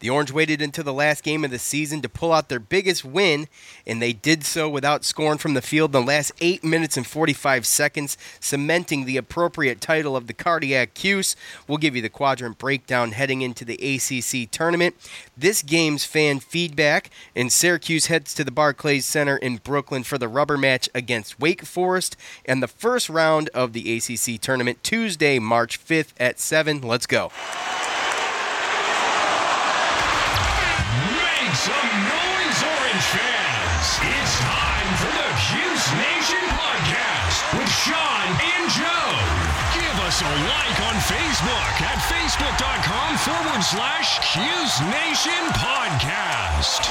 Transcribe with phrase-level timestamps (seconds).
[0.00, 3.04] The Orange waited until the last game of the season to pull out their biggest
[3.04, 3.48] win,
[3.86, 7.06] and they did so without scoring from the field in the last 8 minutes and
[7.06, 11.36] 45 seconds, cementing the appropriate title of the Cardiac Cuse.
[11.68, 14.96] We'll give you the quadrant breakdown heading into the ACC tournament.
[15.36, 20.28] This game's fan feedback, and Syracuse heads to the Barclays Center in Brooklyn for the
[20.28, 25.78] rubber match against Wake Forest and the first round of the ACC tournament Tuesday, March
[25.78, 26.80] 5th at 7.
[26.80, 27.30] Let's go.
[31.60, 31.74] Some
[32.08, 33.88] noise, Orange fans!
[34.00, 39.12] It's time for the Cuse Nation podcast with Sean and Joe.
[39.76, 46.88] Give us a like on Facebook at facebook.com forward slash Cuse Nation podcast.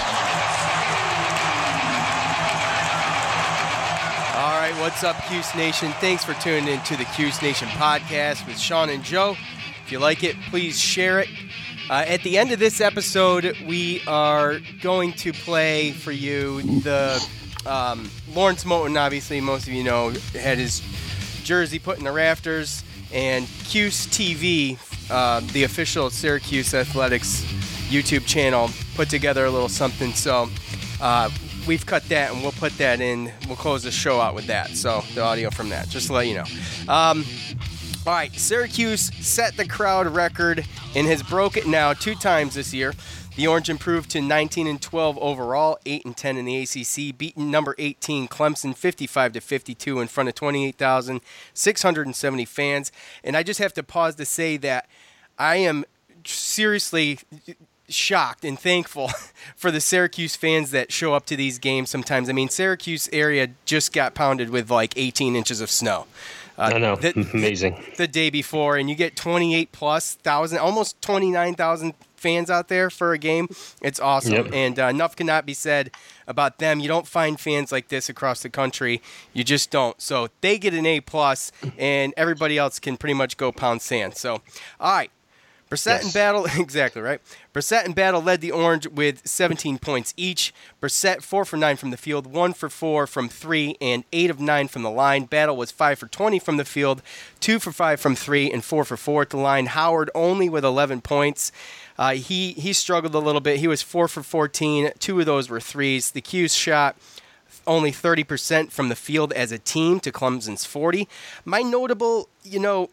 [4.37, 5.91] All right, what's up, Cuse Nation?
[5.93, 9.35] Thanks for tuning in to the Cuse Nation podcast with Sean and Joe.
[9.89, 11.29] If you like it, please share it.
[11.89, 17.27] Uh, at the end of this episode, we are going to play for you the
[17.65, 18.99] um, Lawrence Moten.
[18.99, 20.83] Obviously, most of you know had his
[21.41, 24.77] jersey put in the rafters, and Cuse TV,
[25.09, 27.41] uh, the official Syracuse Athletics
[27.89, 30.13] YouTube channel, put together a little something.
[30.13, 30.49] So
[31.01, 31.31] uh,
[31.67, 33.31] we've cut that, and we'll put that in.
[33.47, 34.69] We'll close the show out with that.
[34.75, 36.45] So the audio from that, just to let you know.
[36.87, 37.25] Um,
[38.07, 40.65] all right, Syracuse set the crowd record
[40.95, 42.93] and has broke it now two times this year.
[43.35, 47.51] The Orange improved to 19 and 12 overall, 8 and 10 in the ACC, beating
[47.51, 52.91] number 18 Clemson 55 to 52 in front of 28,670 fans.
[53.23, 54.89] And I just have to pause to say that
[55.37, 55.85] I am
[56.25, 57.19] seriously
[57.87, 59.11] shocked and thankful
[59.55, 62.29] for the Syracuse fans that show up to these games sometimes.
[62.29, 66.07] I mean, Syracuse area just got pounded with like 18 inches of snow.
[66.59, 67.81] Uh, I know, the, amazing.
[67.97, 73.13] The day before, and you get 28 plus thousand, almost 29,000 fans out there for
[73.13, 73.47] a game.
[73.81, 74.49] It's awesome, Yep.
[74.53, 75.91] and uh, enough cannot be said
[76.27, 76.81] about them.
[76.81, 79.01] You don't find fans like this across the country.
[79.31, 79.99] You just don't.
[80.01, 84.15] So they get an A plus, and everybody else can pretty much go pound sand.
[84.17, 84.41] So,
[84.81, 85.11] all right.
[85.69, 87.21] Brissett and Battle, exactly right.
[87.53, 90.53] Brissett and Battle led the Orange with 17 points each.
[90.81, 94.39] Brissett four for nine from the field, one for four from three, and eight of
[94.39, 95.25] nine from the line.
[95.25, 97.01] Battle was five for 20 from the field,
[97.39, 99.67] two for five from three, and four for four at the line.
[99.67, 101.51] Howard only with 11 points.
[101.97, 103.59] Uh, he he struggled a little bit.
[103.59, 104.91] He was four for 14.
[104.99, 106.11] Two of those were threes.
[106.11, 106.95] The Cuse shot
[107.67, 111.07] only 30% from the field as a team to Clemson's 40.
[111.45, 112.89] My notable, you know,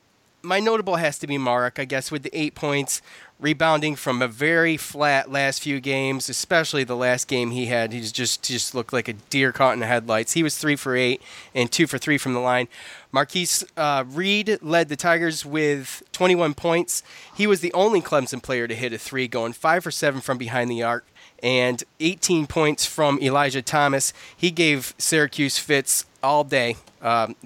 [0.47, 3.03] my notable has to be Mark, I guess, with the eight points,
[3.39, 7.93] rebounding from a very flat last few games, especially the last game he had.
[7.93, 10.33] He just just looked like a deer caught in the headlights.
[10.33, 11.21] He was three for eight
[11.55, 12.69] and two for three from the line.
[13.13, 17.03] Marquise uh, Reed led the Tigers with 21 points.
[17.35, 20.39] He was the only Clemson player to hit a three, going five for seven from
[20.39, 21.07] behind the arc
[21.43, 24.13] and 18 points from Elijah Thomas.
[24.35, 26.77] He gave Syracuse fits all day.
[27.03, 27.37] Um,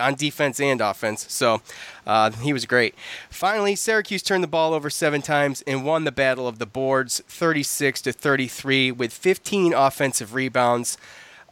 [0.00, 1.26] on defense and offense.
[1.28, 1.62] So
[2.06, 2.94] uh, he was great.
[3.28, 7.22] Finally, Syracuse turned the ball over seven times and won the battle of the boards
[7.28, 10.98] 36 to 33 with 15 offensive rebounds.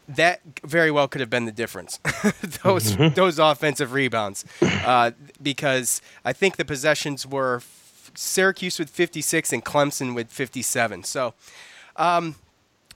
[0.09, 2.01] That very well could have been the difference.
[2.65, 5.11] those those offensive rebounds, uh,
[5.43, 7.63] because I think the possessions were
[8.15, 11.05] Syracuse with 56 and Clemson with 57.
[11.05, 11.35] So,
[11.97, 12.37] um,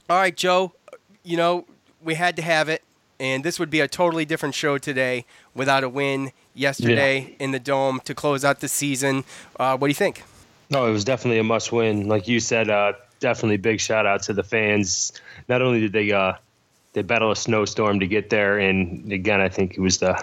[0.09, 0.73] all right, Joe,
[1.23, 1.67] you know
[2.03, 2.82] we had to have it
[3.23, 5.25] and this would be a totally different show today
[5.55, 9.23] without a win yesterday in the dome to close out the season.
[9.61, 10.25] Uh, what do you think?
[10.71, 12.09] No, it was definitely a must win.
[12.09, 15.13] Like you said, uh, definitely big shout out to the fans.
[15.49, 16.33] Not only did they uh,
[16.95, 20.15] they battle a snowstorm to get there, and again, I think it was the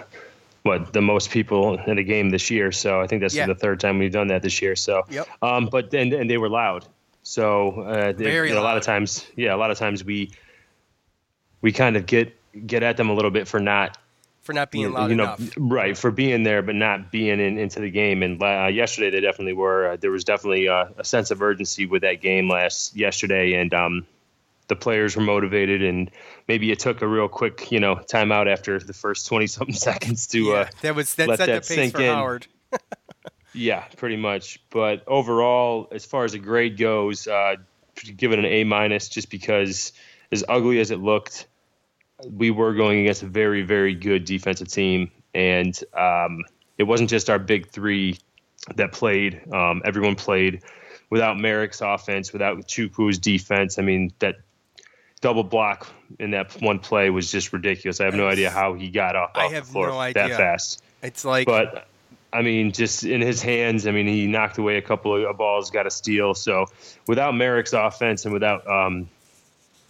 [0.62, 2.70] what the most people in a game this year.
[2.70, 3.46] So I think that's Yeah.
[3.46, 4.76] the third time we've done that this year.
[4.76, 5.26] So, Yep.
[5.40, 6.84] um, but then and they were loud.
[7.22, 10.30] So uh, Very it- a lot of times, yeah, a lot of times we
[11.62, 12.36] we kind of get
[12.66, 13.96] get at them a little bit for not
[14.42, 15.54] for not being loud you know, enough.
[15.58, 18.22] right for being there but not being in, into the game.
[18.22, 19.92] And uh, yesterday they definitely were.
[19.92, 23.72] Uh, there was definitely uh, a sense of urgency with that game last yesterday, and
[23.74, 24.06] um,
[24.68, 25.82] the players were motivated.
[25.82, 26.10] And
[26.48, 30.26] maybe it took a real quick, you know, timeout after the first twenty something seconds
[30.28, 32.14] to Yeah, uh, that was that let set that the pace sink for in.
[32.14, 32.46] Howard.
[33.54, 34.60] yeah, pretty much.
[34.70, 37.56] But overall, as far as a grade goes, uh,
[38.16, 39.92] give it an A minus, just because
[40.32, 41.46] as ugly as it looked,
[42.28, 46.44] we were going against a very, very good defensive team, and um,
[46.78, 48.18] it wasn't just our big three
[48.76, 49.40] that played.
[49.52, 50.62] Um, everyone played
[51.08, 53.78] without Marek's offense, without Chukwu's defense.
[53.78, 54.36] I mean that
[55.20, 55.88] double block
[56.18, 58.00] in that one play was just ridiculous.
[58.00, 60.30] I have no idea how he got off, I off have the floor no that
[60.36, 60.82] fast.
[61.02, 61.86] It's like But
[62.32, 65.70] I mean, just in his hands, I mean, he knocked away a couple of balls,
[65.70, 66.34] got a steal.
[66.34, 66.66] So
[67.06, 69.08] without Marek's offense and without um,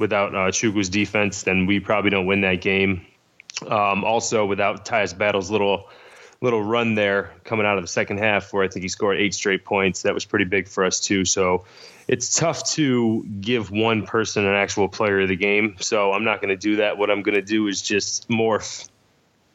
[0.01, 3.07] without uh, Chukwu's defense, then we probably don't win that game.
[3.69, 5.89] Um, also, without Tyus Battle's little
[6.41, 9.35] little run there coming out of the second half, where I think he scored eight
[9.35, 11.27] straight points, that was pretty big for us too.
[11.27, 11.67] So
[12.09, 15.77] it's tough to give one person an actual player of the game.
[15.81, 16.97] So I'm not going to do that.
[16.97, 18.89] What I'm going to do is just morph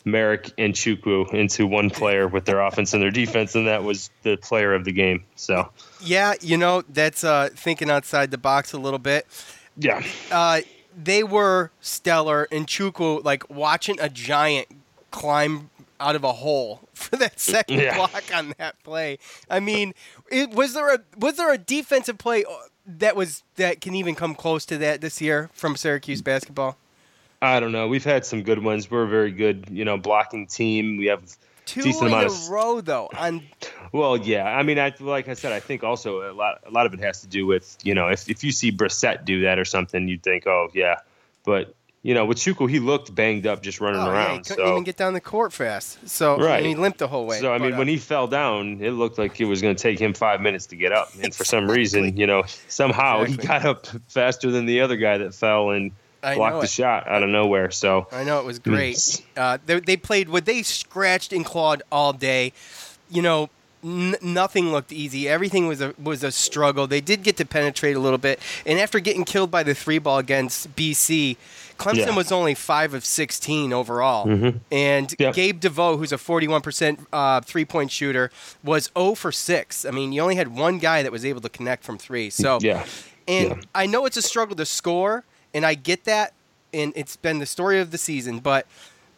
[0.05, 4.11] Marek and Chukwu into one player with their offense and their defense, and that was
[4.21, 5.23] the player of the game.
[5.35, 9.25] So, yeah, you know that's uh, thinking outside the box a little bit.
[9.77, 10.61] Yeah, uh,
[10.95, 14.67] they were stellar, and Chukwu like watching a giant
[15.11, 15.69] climb
[15.99, 17.95] out of a hole for that second Yeah.
[17.95, 19.17] block on that play.
[19.49, 19.93] I mean,
[20.29, 22.53] it, was there a was there a defensive play uh,
[22.85, 26.77] that was that can even come close to that this year from Syracuse basketball?
[27.41, 27.87] I don't know.
[27.87, 28.89] We've had some good ones.
[28.89, 30.97] We're a very good, you know, blocking team.
[30.97, 31.23] We have
[31.65, 33.09] Two decent in amount a of row though.
[33.17, 33.41] On
[33.91, 34.45] Well, yeah.
[34.45, 36.99] I mean, I like I said, I think also a lot a lot of it
[36.99, 40.07] has to do with you know if if you see Brissett do that or something,
[40.07, 40.99] you'd think, oh yeah,
[41.43, 41.73] but
[42.03, 44.71] you know with Chukwu, he looked banged up just running oh, yeah, he couldn't so
[44.71, 46.07] even get down the court fast.
[46.07, 46.57] So Right.
[46.57, 47.39] and he limped the whole way.
[47.39, 49.75] so I mean, But, uh, when he fell down, it looked like it was going
[49.75, 53.23] to take him five minutes to get up, and for some reason, you know, somehow
[53.23, 55.91] he got up faster than the other guy that fell and
[56.25, 57.71] I blocked the shot out of nowhere.
[57.71, 58.95] So I know it was great.
[58.95, 59.21] Mm.
[59.37, 62.51] Uh, they, they played what they scratched and clawed all day.
[63.09, 63.49] You know,
[63.83, 65.29] n- nothing looked easy.
[65.29, 66.87] Everything was a was a struggle.
[66.87, 69.99] They did get to penetrate a little bit, and after getting killed by the three
[69.99, 71.37] ball against BC,
[71.77, 72.15] Clemson Yeah.
[72.15, 74.27] was only five of sixteen overall.
[74.71, 75.33] And Yep.
[75.35, 78.31] Gabe DeVoe, who's a forty one percent uh, three point shooter,
[78.63, 79.85] was zero for six.
[79.85, 82.29] I mean, you only had one guy that was able to connect from three.
[82.31, 82.85] So yeah,
[83.27, 83.61] and Yeah.
[83.75, 85.23] I know it's a struggle to score,
[85.55, 86.33] and I get that,
[86.71, 88.39] and it's been the story of the season.
[88.39, 88.67] But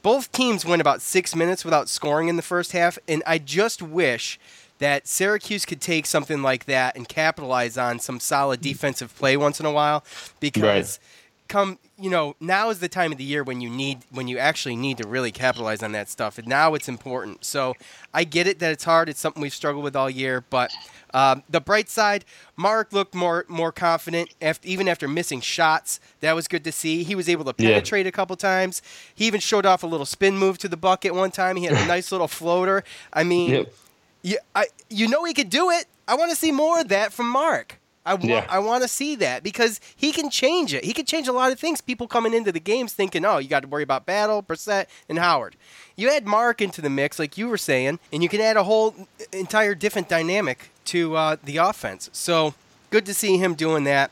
[0.04, 3.82] both teams went about six minutes without scoring in the first half, and I just
[3.82, 4.40] wish
[4.80, 9.60] that Syracuse could take something like that and capitalize on some solid defensive play once
[9.60, 10.06] in a while,
[10.40, 11.00] because
[11.48, 14.38] come you know now is the time of the year when you need when you
[14.38, 17.74] actually need to really capitalize on that stuff and now it's important so
[18.14, 20.72] i get it that it's hard it's something we've struggled with all year but
[21.14, 22.24] um, the bright side
[22.56, 27.04] mark looked more more confident after, even after missing shots that was good to see
[27.04, 27.70] he was able to Yeah.
[27.72, 28.82] penetrate a couple times
[29.16, 31.74] he even showed off a little spin move to the bucket one time he had
[31.74, 32.84] a nice little floater
[33.14, 33.74] i mean Yep.
[34.22, 35.86] you, I, you know he could do it.
[36.08, 37.80] I want to see more of that from Mark.
[38.08, 38.46] I want, Yeah.
[38.50, 40.84] I want to see that because he can change it.
[40.86, 41.82] He can change a lot of things.
[41.82, 45.20] People coming into the games thinking, oh, you got to worry about Battle, Brissett, and
[45.20, 45.56] Howard.
[45.96, 48.64] You add Mark into the mix, like you were saying, and you can add a
[48.64, 48.96] whole
[49.34, 52.10] entire different dynamic to uh, the offense.
[52.14, 52.54] So
[52.92, 54.10] good to see him doing that.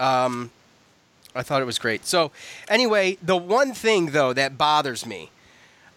[0.00, 0.50] Um,
[1.34, 2.06] I thought it was great.
[2.06, 2.32] So
[2.68, 5.30] anyway, the one thing though that bothers me,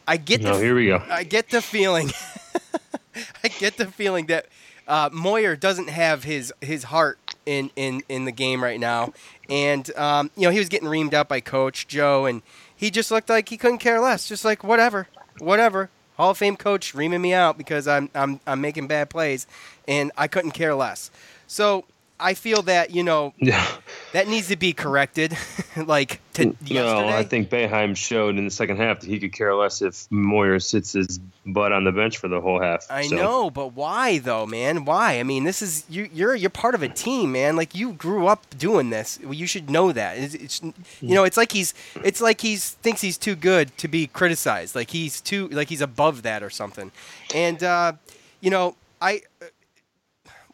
[0.08, 1.02] I get the No, here we go.
[1.10, 2.12] I get the feeling.
[3.44, 4.46] I get the feeling that
[4.88, 9.14] uh, Moyer doesn't have his his heart in, in, in the game right now,
[9.50, 12.42] and um, you know he was getting reamed out by Coach Joe, and
[12.76, 15.08] he just looked like he couldn't care less, just like whatever,
[15.40, 15.90] whatever.
[16.18, 19.48] Hall of Fame coach reaming me out because I'm I'm I'm making bad plays,
[19.88, 21.10] and I couldn't care less.
[21.48, 21.86] So
[22.22, 23.66] I feel that you know yeah.
[24.14, 25.36] that needs to be corrected,
[25.76, 26.74] like to yesterday.
[26.76, 30.10] No, I think Boeheim showed in the second half that he could care less if
[30.12, 32.86] Moyer sits his butt on the bench for the whole half.
[32.90, 34.86] I So, know, but why though, man?
[34.86, 35.20] Why?
[35.20, 36.10] I mean, this is you.
[36.14, 37.56] You're you're part of a team, man.
[37.56, 39.20] Like you grew up doing this.
[39.24, 40.18] Well, You should know that.
[40.18, 40.62] It's, it's
[41.02, 41.74] you know, it's like he's
[42.04, 44.76] it's like he's thinks he's too good to be criticized.
[44.76, 46.92] Like he's too like he's above that or something.
[47.34, 47.94] And uh,
[48.40, 49.22] you know, I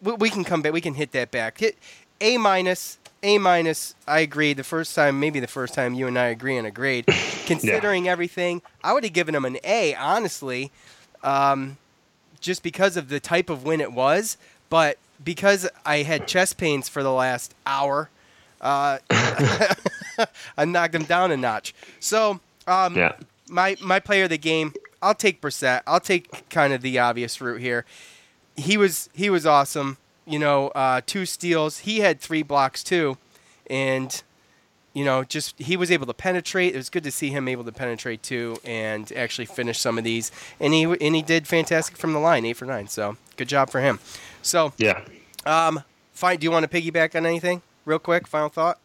[0.01, 0.73] we, we can come back.
[0.73, 1.57] We can hit that back.
[1.59, 1.77] Hit
[2.21, 2.97] A minus.
[3.23, 3.95] A minus.
[4.07, 4.53] I agree.
[4.53, 7.05] The first time, maybe the first time you and I agree on a grade.
[7.45, 9.95] Considering everything, I would have given him an A.
[9.95, 10.71] Honestly,
[11.23, 11.77] um,
[12.39, 14.37] just because of the type of win it was.
[14.69, 18.09] But because I had chest pains for the last hour,
[18.61, 18.99] uh,
[20.57, 21.73] I knocked him down a notch.
[21.99, 23.13] So, um, Yeah.
[23.47, 25.81] my my player of the game, I'll take Brissett.
[25.87, 27.85] I'll take kind of the obvious route here.
[28.57, 29.97] He was he was awesome.
[30.25, 31.79] You know, uh, two steals.
[31.79, 33.17] He had three blocks too,
[33.69, 34.21] and
[34.93, 36.73] you know, just he was able to penetrate.
[36.73, 40.03] It was good to see him able to penetrate too, and actually finish some of
[40.03, 40.31] these.
[40.59, 42.87] And he and he did fantastic from the line, eight for nine.
[42.87, 43.99] So good job for him.
[44.41, 45.01] So Yeah.
[45.45, 45.83] um,
[46.13, 46.39] fine.
[46.39, 48.27] Do you want to piggyback on anything real quick?
[48.27, 48.79] Final thought.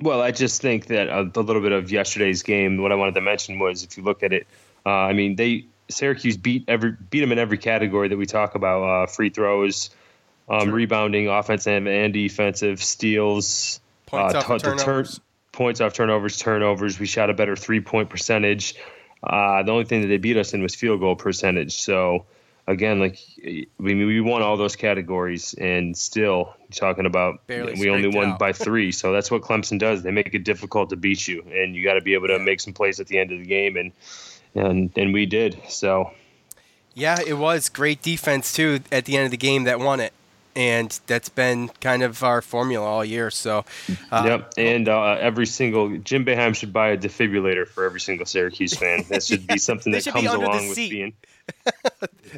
[0.00, 2.82] Well, I just think that a, a little bit of yesterday's game.
[2.82, 4.46] What I wanted to mention was, if you look at it,
[4.84, 8.54] uh, I mean, they Syracuse beat every beat them in every category that we talk
[8.54, 9.90] about: uh, free throws,
[10.48, 15.20] um, rebounding, offensive and defensive, steals, Points uh, off the turnovers.
[15.52, 16.98] points off turnovers, turnovers.
[16.98, 18.74] We shot a better three point percentage.
[19.22, 21.74] Uh, the only thing that they beat us in was field goal percentage.
[21.76, 22.26] So
[22.66, 23.18] again, like
[23.78, 28.38] we we won all those categories, and still talking about Barely we only won out.
[28.38, 28.92] by three.
[28.92, 30.02] So that's what Clemson does.
[30.02, 32.60] They make it difficult to beat you, and you got to be able to make
[32.60, 33.92] some plays at the end of the game, and
[34.56, 35.60] and and we did.
[35.68, 36.12] So
[36.94, 40.12] Yeah, it was great defense too at the end of the game that won it,
[40.54, 43.30] and that's been kind of our formula all year.
[43.30, 43.64] So,
[44.10, 48.24] uh, yep, and uh, every single Jim Boeheim should buy a defibrillator for every single
[48.26, 49.04] Syracuse fan.
[49.10, 50.90] That should be something that should be comes under the along with seat.
[50.90, 51.12] being.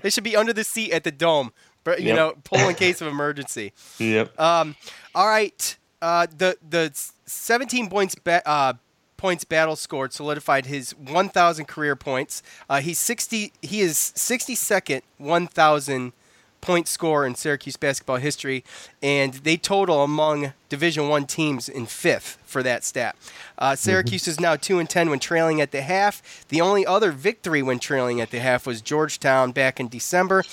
[0.03, 2.17] They should be under the seat at the dome, but you Yep.
[2.17, 3.73] know, pull in case of emergency.
[3.99, 4.39] Yep.
[4.39, 4.77] Um,
[5.15, 6.93] all right, uh, the the
[7.27, 8.75] 17 points ba- uh,
[9.19, 12.43] points battle scored solidified his 1,000 career points.
[12.71, 13.53] Uh, he's 60.
[13.61, 16.13] He is 62nd 1,000
[16.61, 18.65] point scorer in Syracuse basketball history,
[19.03, 23.17] and they total among Division One teams in fifth for that stat.
[23.59, 26.47] Uh, Syracuse is now two and ten when trailing at the half.
[26.49, 30.45] The only other victory when trailing at the half was Georgetown back in December.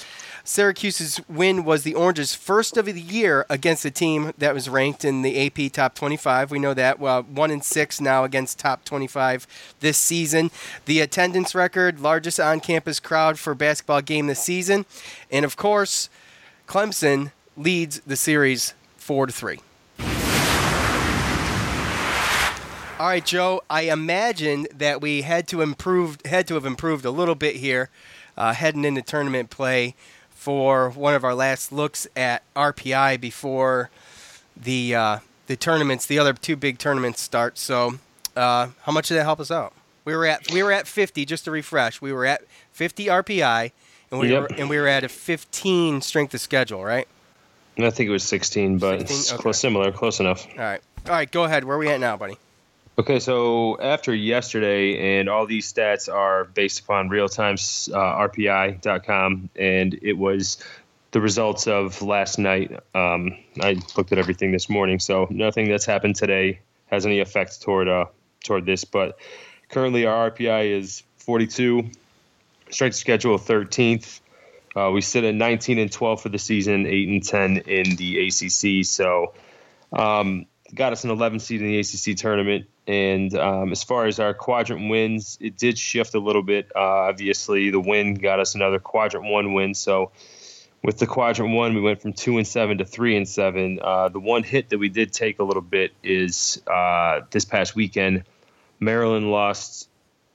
[0.47, 5.03] Syracuse's win was the Oranges' first of the year against a team that was ranked
[5.03, 6.51] in the AP top 25.
[6.51, 6.99] We know that.
[6.99, 9.47] Well, one in six now against top 25
[9.79, 10.51] this season.
[10.85, 14.85] The attendance record, largest on-campus crowd for basketball game this season,
[15.31, 16.09] and of course,
[16.67, 19.61] Clemson leads the series four to three.
[22.99, 23.63] All right, Joe.
[23.67, 27.89] I imagine that we had to improve, had to have improved a little bit here,
[28.37, 29.95] uh, heading into tournament play
[30.45, 33.89] for one of our last looks at RPI before
[34.55, 37.57] the uh, the tournaments, the other two big tournaments start.
[37.57, 37.95] So,
[38.35, 39.73] uh, how much did that help us out?
[40.05, 41.25] We were at we were at 50.
[41.25, 43.71] Just to refresh, we were at 50 RPI,
[44.11, 44.41] and we Yep.
[44.41, 47.07] were and we were at a 15 strength of schedule, right?
[47.79, 49.17] I think it was 16, but 16?
[49.17, 49.41] it's Okay.
[49.41, 50.45] close, similar, close enough.
[50.51, 51.29] All right, all right.
[51.31, 51.63] Go ahead.
[51.63, 52.37] Where are we at now, buddy?
[52.97, 57.55] Okay, so after yesterday, and all these stats are based upon realtime
[57.93, 60.63] uh, RPI.com, and it was
[61.11, 62.71] the results of last night.
[62.93, 67.61] Um, I looked at everything this morning, so nothing that's happened today has any effect
[67.61, 68.05] toward uh,
[68.45, 68.85] toward this.
[68.85, 69.17] But
[69.67, 71.89] currently, our RPI is 42,
[72.69, 74.21] strength schedule 13th.
[74.73, 78.27] Uh, we sit at 19 and 12 for the season, 8 and 10 in the
[78.27, 78.85] ACC.
[78.85, 79.33] So,
[79.91, 82.67] um, got us an 11 seed in the ACC tournament.
[82.87, 86.71] And um, as far as our quadrant wins, it did shift a little bit.
[86.75, 89.73] Uh, obviously, the win got us another quadrant one win.
[89.73, 90.11] So,
[90.83, 93.79] with the quadrant one, we went from two and seven to three and seven.
[93.81, 97.75] Uh, the one hit that we did take a little bit is uh, this past
[97.75, 98.23] weekend.
[98.79, 99.89] Maryland lost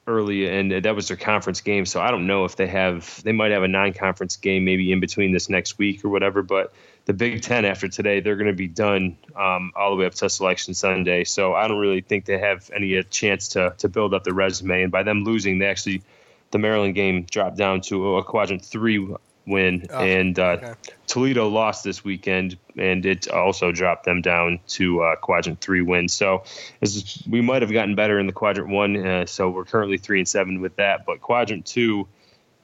[0.07, 1.87] early, and that was their conference game.
[1.87, 3.23] So I don't know if they have.
[3.23, 6.43] They might have a non-conference game maybe in between this next week or whatever.
[6.43, 6.73] But
[7.05, 10.15] the Big Ten after today, they're going to be done um, all the way up
[10.15, 11.25] to Selection Sunday.
[11.25, 14.83] So I don't really think they have any chance to to build up the resume.
[14.83, 16.03] And by them losing, they actually
[16.51, 18.99] the Maryland game dropped down to a quadrant three
[19.47, 20.75] win, Oh, and uh, okay.
[21.07, 26.09] Toledo lost this weekend, and it also dropped them down to uh, quadrant three win.
[26.09, 26.45] So
[26.83, 28.97] as we might have gotten better in the quadrant one.
[28.97, 31.05] Uh, so we're currently three and seven with that.
[31.07, 32.07] But quadrant two,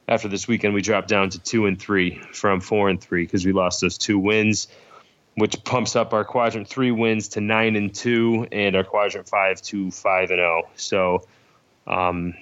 [0.09, 3.45] after this weekend, we dropped down to two and three from four and three because
[3.45, 4.69] we lost those two wins,
[5.35, 9.61] which pumps up our quadrant three wins to nine and two, and our quadrant five
[9.63, 10.69] to five and zero.
[10.77, 11.27] So.
[11.89, 12.35] Um,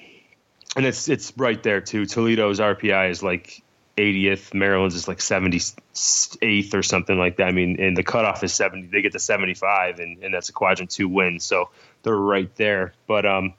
[0.77, 2.07] and it's it's right there too.
[2.07, 3.63] Toledo's RPI is like
[3.97, 4.55] 80th.
[4.55, 7.49] Maryland's is like 78th or something like that.
[7.49, 8.89] I mean, and the cutoff is 70.
[8.89, 11.41] They get to 75, and, and that's a quadrant two win.
[11.41, 11.71] So
[12.03, 12.95] they're right there.
[13.07, 13.55] But um,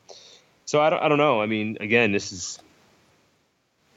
[0.65, 1.41] so I don't I don't know.
[1.41, 2.59] I mean, again, this is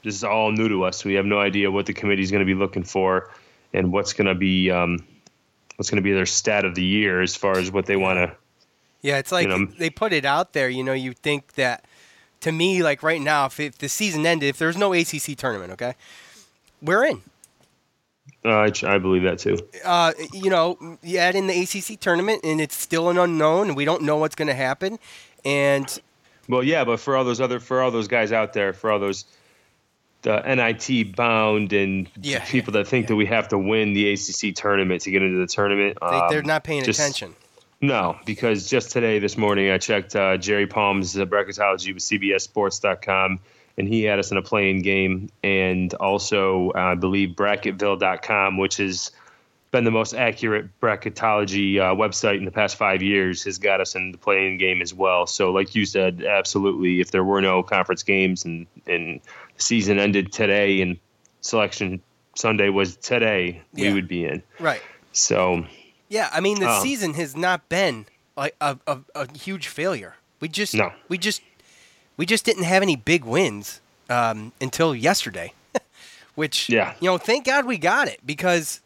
[0.03, 1.03] this is all new to us.
[1.03, 3.29] We have no idea what the committee's going to be looking for,
[3.73, 5.05] and what's going to be um,
[5.75, 8.17] what's going to be their stat of the year as far as what they want
[8.17, 8.35] to.
[9.01, 10.69] Yeah, it's like You know, they put it out there.
[10.69, 11.85] You know, you think that
[12.41, 15.71] to me, like right now, if, if the season ended, if there's no ACC tournament,
[15.73, 15.95] okay,
[16.81, 17.21] we're in.
[18.45, 19.57] Uh, I, I believe that too.
[19.83, 23.75] Uh, you know, you add in the ACC tournament, and it's still an unknown, and
[23.75, 24.97] we don't know what's going to happen.
[25.43, 26.01] And
[26.47, 28.99] well, yeah, but for all those other, for all those guys out there, for all
[28.99, 29.25] those
[30.21, 33.07] the NIT bound and yeah, people that think yeah.
[33.09, 36.39] that we have to win the ACC tournament to get into the tournament, they, are
[36.39, 37.35] um, not paying just, attention.
[37.81, 43.39] No, because just today, this morning, I checked uh, Jerry Palm's uh, bracketology with CBSSports.com,
[43.79, 48.77] and he had us in a playing game, and also uh, I believe Bracketville.com, which
[48.77, 49.11] has
[49.71, 53.95] been the most accurate bracketology uh, website in the past five years, has got us
[53.95, 55.25] in the playing game as well.
[55.27, 59.21] So, like you said, absolutely, if there were no conference games and and
[59.55, 60.97] the season ended today and
[61.41, 62.01] selection
[62.35, 63.89] Sunday was today, Yeah.
[63.89, 64.43] we would be in.
[64.59, 64.81] Right.
[65.13, 65.65] So.
[66.09, 66.81] Yeah, I mean the Oh.
[66.81, 70.15] season has not been like a, a, a huge failure.
[70.39, 70.91] We just No.
[71.07, 71.41] we just
[72.19, 75.53] we just didn't have any big wins um, until yesterday,
[76.35, 76.93] which Yeah.
[76.99, 78.81] you know thank God we got it because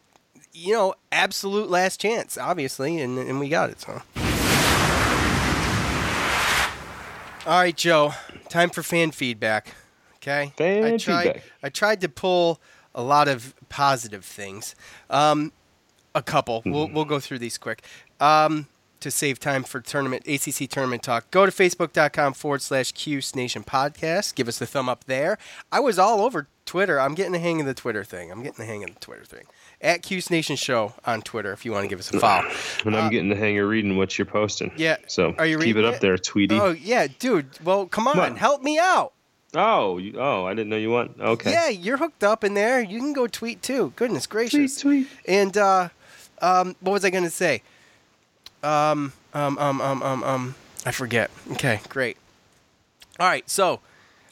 [0.52, 4.00] you know absolute last chance obviously and and we got it so.
[7.46, 8.14] All right, Joe.
[8.48, 9.74] Time for fan feedback.
[10.16, 10.52] Okay.
[10.56, 11.42] Fan I tried, feedback.
[11.62, 12.58] I tried to pull
[12.94, 14.74] a lot of positive things.
[15.10, 15.52] Um,
[16.14, 16.62] a couple.
[16.64, 17.82] We'll we'll go through these quick.
[18.20, 18.68] Um,
[19.04, 23.62] to save time for tournament ACC tournament talk, go to facebook.com forward slash Cuse Nation
[23.62, 24.34] podcast.
[24.34, 25.38] Give us a thumb up there.
[25.70, 26.98] I was all over Twitter.
[26.98, 28.32] I'm getting the hang of the Twitter thing.
[28.32, 29.44] I'm getting the hang of the Twitter thing.
[29.82, 32.50] At Cuse Nation Show on Twitter if you want to give us a follow.
[32.86, 34.70] And I'm getting the hang of reading what you're posting.
[34.70, 34.96] Uh, Yeah.
[35.06, 36.00] So Are you keep it up it?
[36.00, 36.58] there, Tweety.
[36.58, 37.48] Oh yeah, dude.
[37.62, 38.38] Well, come on, What?
[38.38, 39.12] help me out.
[39.54, 41.20] Oh, you, oh, I didn't know you want.
[41.20, 41.52] Okay.
[41.52, 42.80] Yeah, you're hooked up in there.
[42.80, 43.92] You can go tweet too.
[43.96, 44.80] Goodness gracious.
[44.80, 45.18] Tweet, tweet.
[45.28, 45.90] And uh,
[46.40, 47.62] um, what was I going to say?
[48.64, 50.54] Um, um, um, um, um, um,
[50.86, 51.30] I forget.
[51.52, 52.16] Okay, great.
[53.20, 53.80] All right, so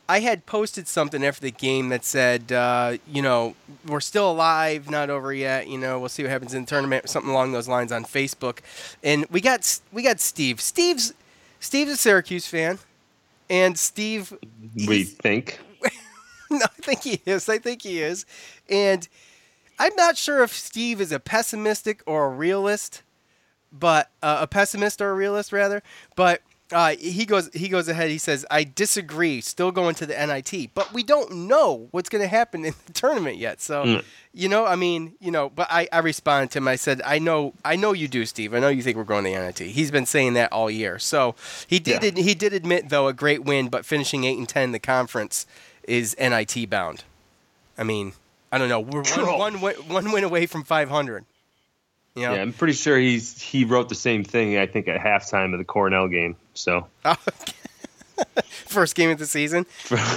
[0.09, 3.55] I had posted something after the game that said, uh, you know,
[3.87, 5.69] we're still alive, not over yet.
[5.69, 8.59] You know, we'll see what happens in the tournament, something along those lines on Facebook.
[9.03, 10.61] And we got we got Steve.
[10.61, 11.15] Steve's
[11.61, 12.79] Steve's a Syracuse fan,
[13.49, 14.35] and Steve
[14.87, 15.61] We think.
[16.51, 17.49] no, I think he is.
[17.49, 18.27] I think he is.
[18.69, 19.07] And
[19.79, 23.03] I'm not sure if Steve is a pessimistic or a realist,
[23.73, 25.83] but uh, a pessimist or a realist rather.
[26.17, 28.09] But uh, he goes he goes ahead.
[28.11, 29.41] He says, "I disagree.
[29.43, 32.93] Still going to the NIT, but we don't know what's going to happen in the
[32.95, 33.61] tournament yet.
[33.61, 34.01] So,
[34.33, 36.69] you know, I mean, you know." But I, I responded to him.
[36.69, 38.55] I said, "I know, I know you do, Steve.
[38.55, 39.59] I know you think we're going to the NIT.
[39.59, 40.99] He's been saying that all year.
[40.99, 41.35] So
[41.67, 42.03] he did.
[42.03, 42.23] Yeah.
[42.23, 45.47] He did admit though a great win, but finishing eight and ten in the conference
[45.87, 47.05] is NIT bound.
[47.77, 48.13] I mean,
[48.51, 48.81] I don't know.
[48.81, 51.25] We're one, one, wi- one win away from 500.
[52.15, 52.35] You know?
[52.35, 54.59] Yeah, I'm pretty sure he's he wrote the same thing.
[54.59, 56.37] I think at halftime of the Cornell game.
[56.55, 56.87] So
[58.45, 59.67] First game of the season.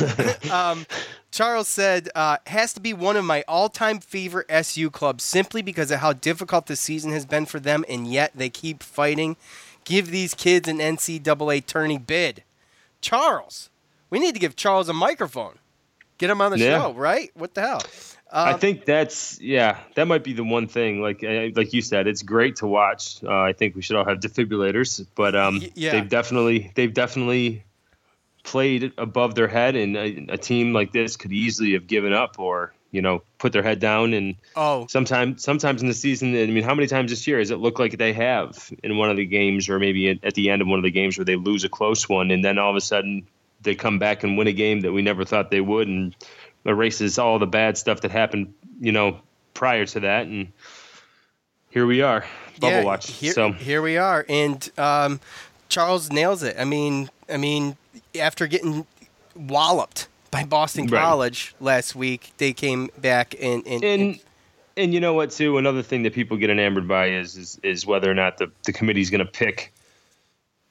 [0.52, 0.86] um,
[1.32, 5.62] Charles said, uh, has to be one of my all time favorite SU clubs simply
[5.62, 9.36] because of how difficult the season has been for them, and yet they keep fighting.
[9.84, 12.44] Give these kids an NCAA tourney bid.
[13.02, 13.70] Charles,
[14.10, 15.60] we need to give Charles a microphone.
[16.18, 16.80] Get him on the Yeah.
[16.82, 17.32] show, right?
[17.34, 17.82] What the hell?
[18.36, 21.02] I think that's yeah, that might be the one thing.
[21.02, 23.24] Like like you said, it's great to watch.
[23.24, 25.94] Uh, I think we should all have defibrillators, but um, yeah.
[25.94, 27.64] they've definitely they've definitely
[28.44, 32.38] played above their head, and a, a team like this could easily have given up
[32.38, 34.14] or you know put their head down.
[34.14, 37.52] And Oh, sometimes sometimes in the season, I mean, how many times this year has
[37.52, 40.50] it looked like they have in one of the games, or maybe at, at the
[40.50, 42.70] end of one of the games where they lose a close one, and then all
[42.70, 43.28] of a sudden
[43.62, 46.16] they come back and win a game that we never thought they would, and
[46.66, 49.20] erases all the bad stuff that happened, you know,
[49.54, 50.52] prior to that, and
[51.70, 52.26] here we are,
[52.60, 53.12] bubble yeah, watch.
[53.12, 55.20] Here, so here we are, and um,
[55.70, 56.56] Charles nails it.
[56.60, 57.78] I mean, I mean,
[58.20, 58.86] after getting
[59.36, 61.02] walloped by Boston Right.
[61.02, 64.20] College last week, they came back and and, and
[64.78, 67.86] and you know what too another thing that people get enamored by is is, is
[67.86, 69.74] whether or not the, the committee's going to pick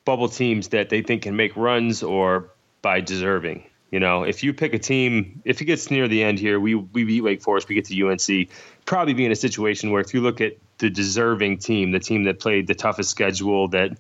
[0.05, 2.51] bubble teams that they think can make runs or
[2.83, 6.39] by deserving you know if you pick a team if it gets near the end
[6.39, 8.51] here we we beat wake forest we get to unc
[8.87, 12.25] probably be in a situation where if you look at the deserving team the team
[12.25, 13.97] that played the toughest schedule that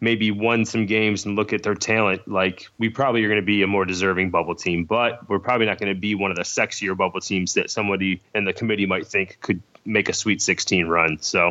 [0.00, 3.46] maybe won some games and look at their talent, like we probably are going to
[3.46, 6.38] be a more deserving bubble team, but we're probably not going to be one of
[6.38, 10.40] the sexier bubble teams that somebody in the committee might think could make a Sweet
[10.40, 11.18] 16 run.
[11.20, 11.48] So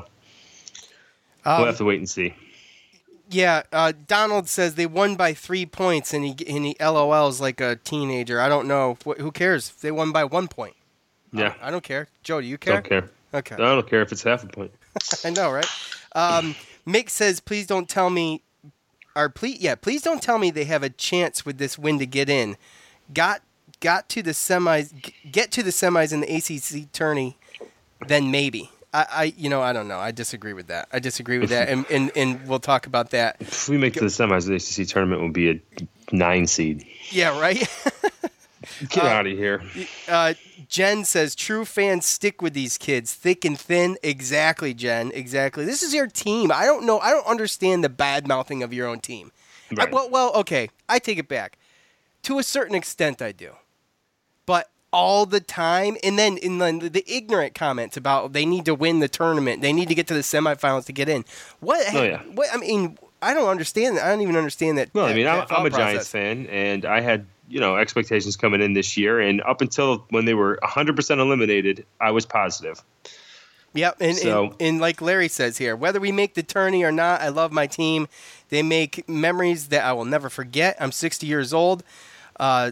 [1.46, 2.34] um, we'll have to wait and see.
[3.30, 7.62] Yeah, uh, Donald says they won by three points, and he and he LOLs like
[7.62, 8.42] a teenager.
[8.42, 9.70] I don't know Wh- who cares.
[9.70, 10.76] They won by one point.
[11.32, 12.08] Yeah, I don't care.
[12.24, 12.76] Joe, do you care?
[12.76, 13.10] don't care.
[13.34, 13.56] Okay.
[13.56, 14.72] I don't care if it's half a point.
[15.24, 15.68] I know, right?
[16.16, 16.56] Um,
[16.88, 18.42] Mick says, "Please don't tell me,
[19.16, 22.08] or please, yeah, please don't tell me they have a chance with this win to
[22.08, 22.58] get in.
[23.14, 23.42] Got
[23.80, 27.38] got to the semis, g- get to the semis in the ACC tourney,
[28.08, 28.72] then maybe.
[28.94, 30.00] I, I, you know, I don't know.
[30.00, 30.88] I disagree with that.
[30.92, 33.38] I disagree with that, and, and and we'll talk about that.
[33.40, 35.62] If we make it to the semis, the ACC tournament will be a
[36.12, 36.86] nine seed.
[37.12, 37.68] Yeah, right.
[38.90, 39.62] Get out of here.
[40.08, 40.34] Uh,
[40.68, 45.12] Jen says, "True fans stick with these kids, thick and thin." Exactly, Jen.
[45.14, 45.66] Exactly.
[45.66, 46.52] This is your team.
[46.52, 47.00] I don't know.
[47.00, 49.32] I don't understand the bad mouthing of your own team.
[49.78, 50.70] I- well, well, okay.
[50.88, 51.58] I take it back.
[52.24, 53.52] To a certain extent, I do.
[54.92, 59.00] All the time, and then in the, the ignorant comments about they need to win
[59.00, 61.26] the tournament, they need to get to the semifinals to get in.
[61.60, 61.86] What?
[61.94, 62.24] Oh, yeah.
[62.24, 62.48] What?
[62.52, 63.98] I mean, I don't understand.
[63.98, 64.06] that.
[64.06, 64.90] I don't even understand that.
[64.94, 68.62] Well, I mean, I'm, I'm a Giants fan, and I had you know expectations coming
[68.62, 72.82] in this year, and up until when they were 100% eliminated, I was positive.
[73.76, 76.92] Yep, and, So- and and like Larry says here, whether we make the tourney or
[76.92, 78.08] not, I love my team.
[78.50, 80.76] They make memories that I will never forget.
[80.80, 81.84] I'm 60 years old,
[82.40, 82.72] uh,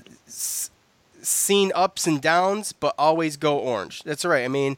[1.27, 4.03] seen ups and downs, but always go orange.
[4.03, 4.43] That's right.
[4.45, 4.77] I mean,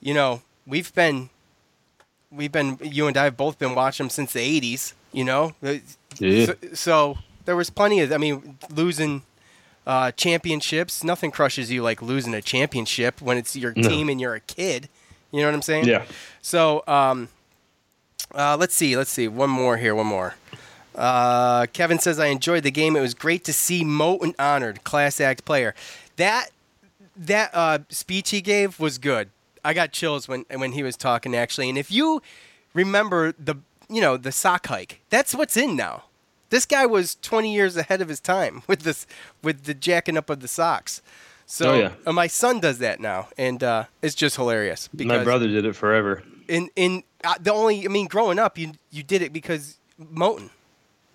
[0.00, 1.30] you know, we've been,
[2.30, 4.94] we've been, you and I have both been watching them since the 80s.
[5.12, 5.54] You know,
[6.18, 6.46] Yeah.
[6.46, 8.12] so, so there was plenty of.
[8.12, 9.22] I mean, losing
[9.86, 13.88] uh, championships, nothing crushes you like losing a championship when it's your No.
[13.88, 14.88] team and you're a kid.
[15.32, 15.86] You know what I'm saying?
[15.86, 16.04] Yeah.
[16.42, 17.28] So, um,
[18.32, 18.96] uh, let's see.
[18.96, 19.26] Let's see.
[19.26, 19.94] One more here.
[19.96, 20.34] One more.
[20.94, 22.96] Uh, Kevin says, I enjoyed the game.
[22.96, 25.74] It was great to see Moten honored, class act player.
[26.16, 26.50] That
[27.16, 29.30] that uh, speech he gave was good.
[29.64, 31.68] I got chills when when he was talking actually.
[31.68, 32.22] And if you
[32.74, 33.56] remember the
[33.88, 36.04] you know the sock hike, that's what's in now.
[36.50, 39.06] This guy was 20 years ahead of his time with this
[39.42, 41.02] with the jacking up of the socks.
[41.46, 41.92] So Oh, yeah.
[42.06, 44.88] uh, my son does that now, and uh, it's just hilarious.
[44.92, 46.22] My brother did it forever.
[46.48, 50.50] in in uh, the only I mean growing up you you did it because Moten.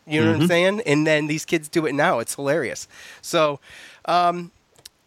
[0.08, 0.82] You know what I'm saying?
[0.86, 2.20] And then these kids do it now.
[2.20, 2.88] It's hilarious.
[3.22, 3.60] So,
[4.06, 4.52] um,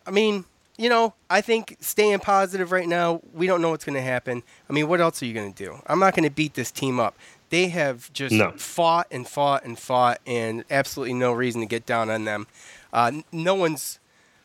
[0.06, 0.44] I mean,
[0.76, 3.20] you know, I think staying positive right now.
[3.32, 4.42] We don't know what's going to happen.
[4.68, 5.78] I mean, what else are you going to do?
[5.86, 7.16] I'm not going to beat this team up.
[7.50, 8.52] They have just No.
[8.52, 12.46] fought and fought and fought, and absolutely no reason to get down on them.
[12.92, 13.98] Uh, no one's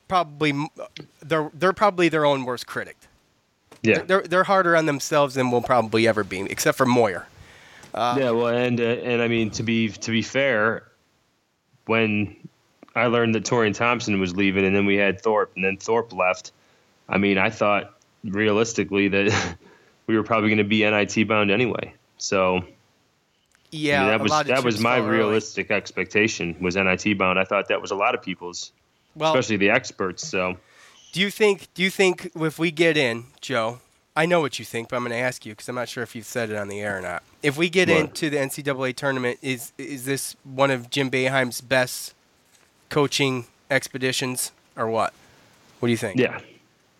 [0.07, 0.53] probably
[1.21, 2.97] they're they're probably their own worst critic.
[3.81, 3.99] Yeah.
[4.03, 7.27] They're they're harder on themselves than we'll probably ever be, except for Moyer.
[7.93, 10.87] Yeah, well, and uh, and I mean to be to be fair,
[11.85, 12.35] when
[12.95, 16.13] I learned that Taurean Thompson was leaving, and then we had Thorpe, and then Thorpe
[16.13, 16.51] left.
[17.09, 19.57] I mean, I thought realistically that
[20.07, 21.93] we were probably going to be NIT bound anyway.
[22.17, 22.63] So
[23.71, 25.17] Yeah, I mean, that was that was my fell early.
[25.17, 27.39] realistic expectation was NIT bound.
[27.39, 28.71] I thought that was a lot of people's,
[29.15, 30.27] Well, especially the experts.
[30.27, 30.57] So
[31.11, 33.79] do you think do you think if we get in, Joe?
[34.15, 36.03] I know what you think, but I'm going to ask you because I'm not sure
[36.03, 37.23] if you've said it on the air or not.
[37.41, 37.97] If we get What?
[37.99, 42.13] into the NCAA tournament, is is this one of Jim Boeheim's best
[42.89, 45.13] coaching expeditions or what?
[45.79, 46.19] What do you think?
[46.19, 46.39] yeah,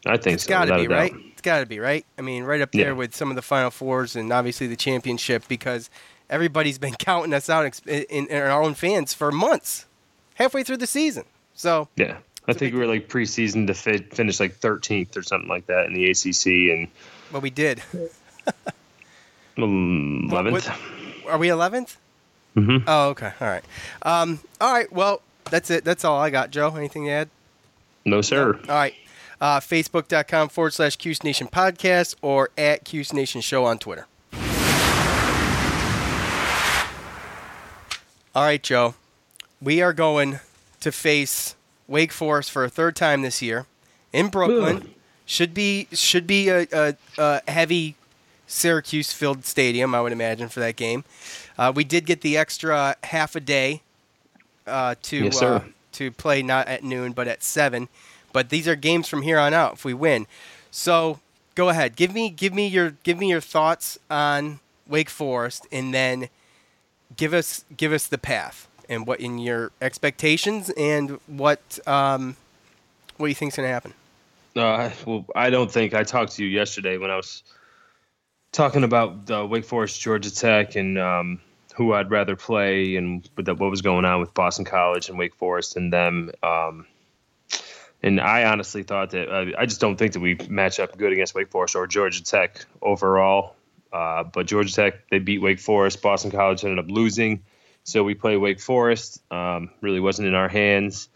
[0.06, 0.50] I think It's so.
[0.50, 1.14] got to be right.
[1.32, 2.06] It's got to be right.
[2.18, 2.92] I mean, right up there Yeah.
[2.94, 5.90] with some of the Final Fours and obviously the championship because
[6.30, 9.86] everybody's been counting us out ex- in, in our own fans for months,
[10.36, 11.26] halfway through the season.
[11.54, 12.18] So Yeah,
[12.48, 15.86] I think we were like preseason to fi- finish like 13th or something like that
[15.86, 16.46] in the ACC
[16.78, 16.88] and
[17.32, 17.82] well, we did.
[19.58, 20.52] 11th.
[20.52, 20.72] What-
[21.28, 21.96] Are we 11th?
[22.56, 22.84] Mm-hmm.
[22.88, 23.32] Oh, okay.
[23.42, 23.64] All right.
[24.04, 24.92] Um, all right.
[24.92, 25.84] Well, that's it.
[25.84, 26.76] That's all I got, Joe.
[26.76, 27.30] Anything to add?
[28.06, 28.54] No, sir.
[28.70, 28.94] All right.
[29.42, 34.06] Uh, Facebook.com forward slash Cuse Nation podcast or at Cuse Nation Show on Twitter.
[38.36, 38.96] All right, Joe.
[39.62, 40.40] We are going
[40.82, 41.56] to face
[41.88, 43.66] Wake Forest for a third time this year
[44.12, 44.78] in Brooklyn.
[44.78, 44.90] Ugh.
[45.26, 47.96] Should be should be a, a, a heavy
[48.46, 51.06] Syracuse filled stadium, I would imagine, for that game.
[51.58, 53.82] Uh, we did get the extra half a day
[54.68, 57.88] uh, to Yes, uh, to play not at noon but at seven.
[58.34, 60.28] But these are games from here on out if we win.
[60.72, 61.20] So
[61.56, 65.94] go ahead, give me give me your give me your thoughts on Wake Forest, and
[65.94, 66.28] then
[67.16, 72.36] give us give us the path and what in your expectations and what um,
[73.18, 73.94] what you think's gonna happen.
[74.56, 77.44] Uh, well, I don't think I talked to you yesterday when I was
[78.52, 81.42] talking about uh, Wake Forest, Georgia Tech, and um,
[81.76, 85.36] who I'd rather play, and the, what was going on with Boston College and Wake
[85.36, 86.32] Forest and them.
[86.44, 86.86] Um,
[88.04, 91.14] and I honestly thought that uh, I just don't think that we match up good
[91.14, 93.56] against Wake Forest or Georgia Tech overall.
[93.92, 96.02] Uh, but Georgia Tech they beat Wake Forest.
[96.02, 97.44] Boston College ended up losing,
[97.84, 99.22] so we play Wake Forest.
[99.32, 101.10] Um, really wasn't in our hands.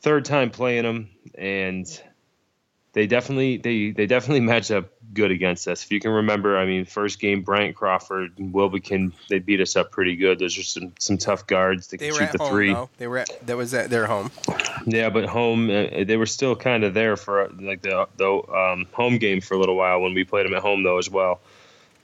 [0.00, 1.86] Third time playing them, and
[2.92, 5.84] they definitely they they definitely match up good against us.
[5.84, 9.76] If you can remember, I mean, first game Bryant Crawford and Wilbekin, they beat us
[9.76, 10.38] up pretty good.
[10.38, 12.50] Those are some some tough guards that They can shoot at the home.
[12.50, 12.72] three.
[12.72, 12.88] Though.
[12.98, 14.30] They were at, that was at their home.
[14.86, 18.86] Yeah, but home uh, they were still kind of there for like the the um,
[18.92, 21.40] home game for a little while when we played them at home though as well.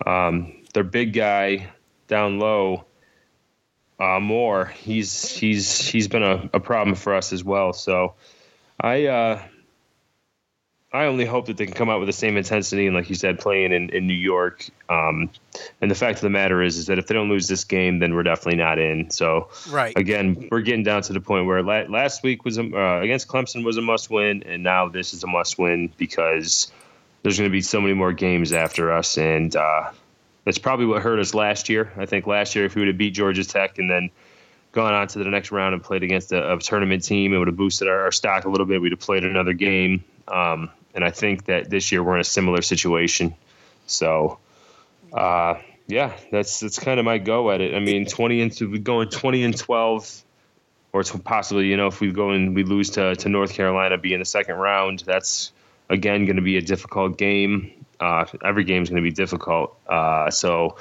[0.06, 1.70] Um, their big guy
[2.08, 2.84] down low,
[4.02, 7.72] uh, Moore, he's he's he's been a, a problem for us as well.
[7.72, 8.14] So
[8.80, 9.42] I uh,
[10.92, 13.14] I only hope that they can come out with the same intensity and like you
[13.14, 14.68] said, playing in, in New York.
[14.88, 15.30] Um,
[15.80, 18.00] and the fact of the matter is, is that if they don't lose this game,
[18.00, 19.10] then we're definitely not in.
[19.10, 19.96] So Right.
[19.96, 23.28] again, we're getting down to the point where la- last week was a, uh, against
[23.28, 26.70] Clemson was a must win, and now this is a must win because
[27.22, 29.92] there's going to be so many more games after us, and uh,
[30.44, 31.92] that's probably what hurt us last year.
[31.96, 34.10] I think last year, if we would have beat Georgia Tech and then
[34.72, 37.48] gone on to the next round and played against a, a tournament team, it would
[37.48, 38.80] have boosted our, our stock a little bit.
[38.80, 42.24] We'd have played another game, um, and I think that this year we're in a
[42.24, 43.34] similar situation.
[43.86, 44.38] So.
[45.12, 47.74] Uh, yeah, that's that's kind of my go at it.
[47.74, 50.22] I mean, twenty into going twenty and twelve,
[50.92, 54.14] or possibly you know if we go and we lose to to North Carolina, be
[54.14, 55.00] in the second round.
[55.00, 55.52] That's
[55.88, 57.84] again going to be a difficult game.
[58.02, 59.76] Uh, every game is going to be difficult.
[59.86, 60.76] Uh, so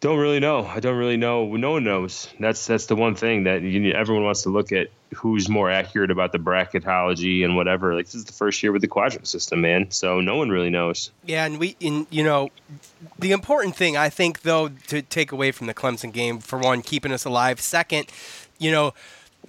[0.00, 0.64] don't really know.
[0.64, 1.56] I don't really know.
[1.56, 2.28] No one knows.
[2.38, 6.10] That's that's the one thing that you, everyone wants to look at who's more accurate
[6.10, 7.94] about the bracketology and whatever.
[7.94, 9.90] Like this is the first year with the quadrant system, man.
[9.90, 11.10] So no one really knows.
[11.24, 12.50] Yeah, and we, in you know,
[13.18, 16.82] the important thing I think though to take away from the Clemson game, for one,
[16.82, 17.60] keeping us alive.
[17.60, 18.06] Second,
[18.58, 18.94] you know,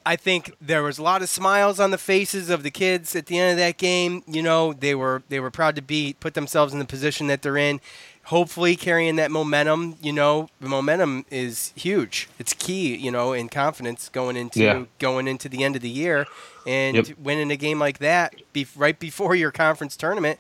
[0.07, 3.25] I think there was a lot of smiles on the faces of the kids at
[3.25, 4.23] the end of that game.
[4.25, 7.41] You know, they were they were proud to be put themselves in the position that
[7.41, 7.81] they're in.
[8.25, 9.95] Hopefully, carrying that momentum.
[10.01, 12.27] You know, the momentum is huge.
[12.39, 12.95] It's key.
[12.95, 14.83] You know, in confidence going into Yeah.
[14.99, 16.25] going into the end of the year
[16.65, 17.17] and Yep.
[17.19, 20.39] winning a game like that be, right before your conference tournament.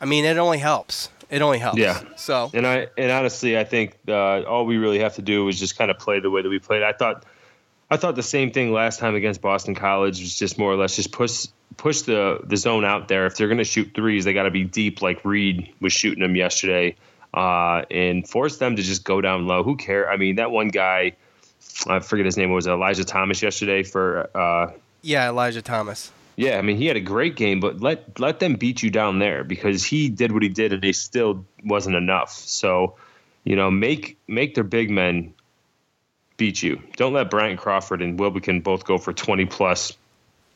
[0.00, 1.10] I mean, it only helps.
[1.30, 1.78] It only helps.
[1.78, 2.00] Yeah.
[2.16, 5.58] So And I and honestly, I think uh, all we really have to do is
[5.58, 6.82] just kind of play the way that we played.
[6.82, 7.24] I thought,
[7.90, 10.96] I thought the same thing last time against Boston College was just more or less
[10.96, 11.46] just push
[11.76, 13.26] push the the zone out there.
[13.26, 16.22] If they're going to shoot threes, they got to be deep, like Reed was shooting
[16.22, 16.96] them yesterday,
[17.32, 19.62] uh, and force them to just go down low.
[19.62, 20.10] Who care?
[20.10, 21.12] I mean, that one guy,
[21.86, 22.50] I forget his name.
[22.50, 24.30] Was it Elijah Thomas yesterday for?
[24.34, 24.72] Uh,
[25.02, 26.10] yeah, Elijah Thomas.
[26.36, 29.20] yeah, I mean, he had a great game, but let let them beat you down
[29.20, 32.32] there because he did what he did, and they still wasn't enough.
[32.32, 32.96] So,
[33.44, 35.34] you know, make make their big men
[36.36, 36.82] beat you.
[36.96, 39.96] Don't let Bryant Crawford and Wilbekin both go for twenty plus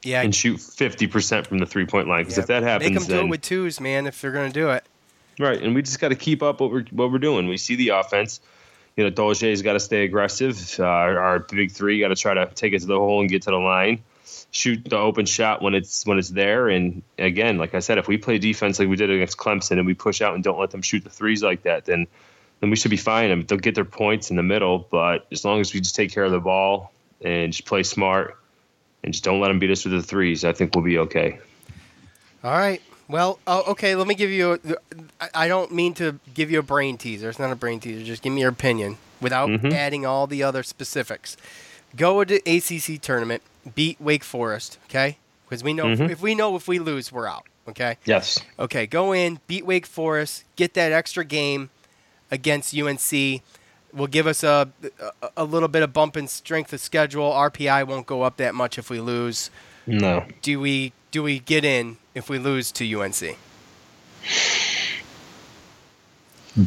[0.03, 0.23] Yeah.
[0.23, 2.23] and shoot fifty percent from the three point line.
[2.23, 2.43] Because yeah.
[2.43, 4.07] if that happens, make them do then it with twos, man.
[4.07, 4.85] If they're gonna do it.
[5.39, 7.49] Right, and we just got to keep up what we're what we're doing.
[7.49, 8.41] We see the offense.
[8.97, 10.77] You know, Dolezaj's got to stay aggressive.
[10.79, 13.43] Uh, our big three got to try to take it to the hole and get
[13.43, 14.03] to the line,
[14.51, 16.69] shoot the open shot when it's when it's there.
[16.69, 19.87] And again, like I said, if we play defense like we did against Clemson and
[19.87, 22.07] we push out and don't let them shoot the threes like that, then
[22.61, 23.31] then we should be fine.
[23.31, 25.95] I mean, they'll get their points in the middle, but as long as we just
[25.95, 26.93] take care of the ball
[27.23, 28.37] and just play smart
[29.03, 31.39] and just don't let them beat us with the threes, I think we'll be okay.
[32.45, 32.81] All right.
[33.09, 33.97] Well, oh, okay.
[33.97, 34.53] Let me give you.
[34.53, 34.59] A,
[35.21, 37.29] I- I don't mean to give you a brain teaser.
[37.29, 38.05] It's not a brain teaser.
[38.05, 39.73] Just give me your opinion without Mhm.
[39.73, 41.37] adding all the other specifics.
[41.97, 43.43] Go to ACC tournament,
[43.75, 44.79] beat Wake Forest.
[44.89, 46.09] Okay, because we know Mhm.
[46.09, 47.47] if we know if we lose, we're out.
[47.69, 47.97] Okay.
[48.05, 48.39] Yes.
[48.61, 48.87] Okay.
[48.87, 51.71] Go in, beat Wake Forest, get that extra game
[52.31, 53.43] against UNC.
[53.93, 54.69] Will give us a,
[55.37, 57.33] a little bit of bump in strength of schedule.
[57.33, 59.51] RPI won't go up that much if we lose
[59.87, 60.25] No.
[60.43, 63.17] do we do we get in if we lose to UNC?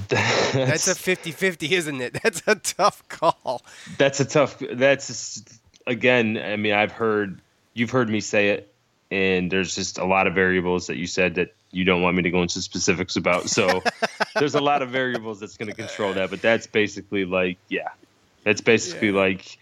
[0.10, 2.14] That's a 50-50, isn't it?
[2.24, 3.62] That's a tough call.
[3.98, 4.58] That's a tough.
[4.60, 5.44] That's
[5.86, 6.38] again.
[6.38, 7.42] I mean, I've heard
[7.74, 8.74] you've heard me say it,
[9.12, 12.24] and there's just a lot of variables that you said that you don't want me
[12.24, 13.50] to go into specifics about.
[13.50, 13.84] So
[14.36, 16.30] there's a lot of variables that's going to control that.
[16.30, 17.90] But that's basically like, yeah,
[18.44, 19.58] that's basically like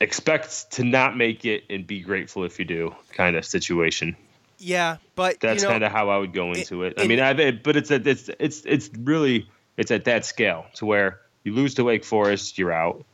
[0.00, 4.16] expect to not make it and be grateful if you do kind of situation.
[4.58, 6.94] Yeah, but That's you know, kind of how I would go into it.
[6.98, 10.66] I mean, I've it, but it's at it's it's it's really it's at that scale
[10.74, 13.04] to where you lose to Wake Forest, you're out.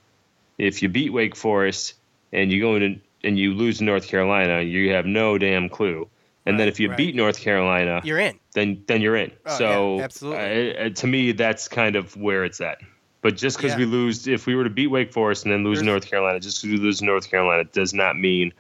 [0.59, 1.95] If you beat Wake Forest
[2.33, 6.09] and you go in and you lose to North Carolina, you have no damn clue.
[6.51, 6.97] And then if you right.
[6.97, 8.39] beat North Carolina, you're in.
[8.53, 9.33] then then you're in.
[9.47, 10.77] Oh, so yeah, absolutely.
[10.77, 12.79] uh, uh, to me, that's kind of where it's at.
[13.23, 13.79] But just because Yeah.
[13.79, 16.41] we lose, if we were to beat Wake Forest and then lose There's- North Carolina,
[16.41, 18.53] just because we lose North Carolina does not mean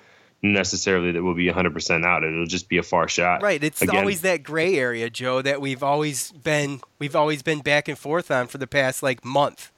[0.42, 2.24] necessarily that we'll be 100% out.
[2.24, 3.42] It'll just be a far shot.
[3.42, 7.60] Right, it's Again, always that gray area, Joe, that we've always been we've always been
[7.60, 9.70] back and forth on for the past like month.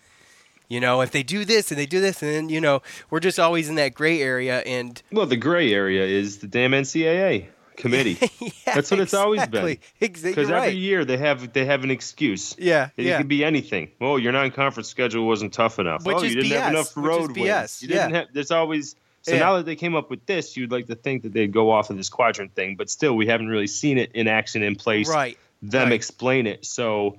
[0.68, 3.20] You know, if they do this and they do this, and then you know we're
[3.20, 4.60] just always in that gray area.
[4.60, 7.46] And Well, the gray area is the damn NCAA.
[7.76, 8.18] Committee.
[8.40, 9.78] yeah, That's what it's always been.
[10.00, 10.30] exactly.
[10.30, 12.54] Because you're every year they have they have an excuse.
[12.58, 13.18] Yeah, It yeah.
[13.18, 13.90] could be anything.
[14.00, 16.04] Oh, your non-conference schedule wasn't tough enough.
[16.04, 17.82] Which oh, is you didn't have BS, enough which is road BS, wins.
[17.82, 18.16] You didn't yeah.
[18.18, 18.28] have.
[18.32, 18.96] There's always.
[19.22, 19.38] So Yeah.
[19.38, 21.90] now that they came up with this, you'd like to think that they'd go off
[21.90, 25.08] of this quadrant thing, but still, we haven't really seen it in action in place.
[25.08, 25.38] Right.
[25.62, 25.92] Them right.
[25.92, 26.64] explain it.
[26.66, 27.18] So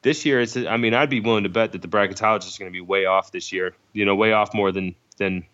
[0.00, 0.56] this year, it's.
[0.56, 3.04] I mean, I'd be willing to bet that the bracketologists are going to be way
[3.04, 3.74] off this year.
[3.92, 5.44] You know, way off more than than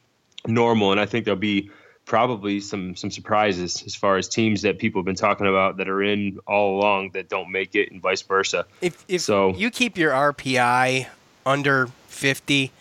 [0.47, 1.71] normal, and I think there'll be
[2.09, 5.89] probably some some surprises as far as teams that people have been talking about that
[5.89, 8.67] are in all along that don't make it, and vice versa.
[8.81, 11.07] If if So- you keep your RPI
[11.47, 12.73] under 50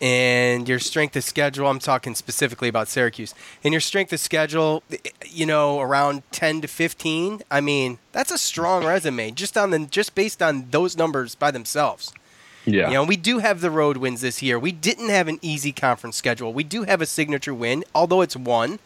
[0.00, 4.82] and your strength of schedule, I'm talking specifically about Syracuse, and your strength of schedule,
[5.26, 9.80] you know, around 10 to 15, I mean, that's a strong resume just on the
[9.80, 12.12] just based on those numbers by themselves.
[12.66, 12.88] Yeah.
[12.88, 14.58] You know, we do have the road wins this year.
[14.58, 16.52] We didn't have an easy conference schedule.
[16.52, 18.78] We do have a signature win, although it's one.